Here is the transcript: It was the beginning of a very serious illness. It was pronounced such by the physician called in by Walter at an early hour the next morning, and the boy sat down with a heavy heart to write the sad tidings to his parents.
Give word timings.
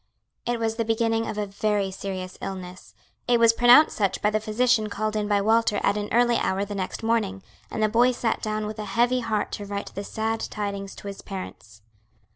It 0.47 0.59
was 0.59 0.77
the 0.77 0.83
beginning 0.83 1.27
of 1.27 1.37
a 1.37 1.45
very 1.45 1.91
serious 1.91 2.35
illness. 2.41 2.95
It 3.27 3.39
was 3.39 3.53
pronounced 3.53 3.95
such 3.95 4.19
by 4.19 4.31
the 4.31 4.39
physician 4.39 4.89
called 4.89 5.15
in 5.15 5.27
by 5.27 5.41
Walter 5.41 5.79
at 5.83 5.95
an 5.95 6.09
early 6.11 6.39
hour 6.39 6.65
the 6.65 6.73
next 6.73 7.03
morning, 7.03 7.43
and 7.69 7.83
the 7.83 7.87
boy 7.87 8.11
sat 8.11 8.41
down 8.41 8.65
with 8.65 8.79
a 8.79 8.85
heavy 8.97 9.19
heart 9.19 9.51
to 9.51 9.65
write 9.67 9.93
the 9.93 10.03
sad 10.03 10.39
tidings 10.39 10.95
to 10.95 11.07
his 11.07 11.21
parents. 11.21 11.83